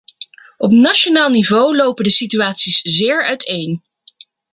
Op 0.57 0.71
nationaal 0.71 1.29
niveau 1.29 1.75
lopen 1.75 2.03
de 2.03 2.09
situaties 2.09 2.79
zeer 2.81 3.25
uiteen. 3.25 3.81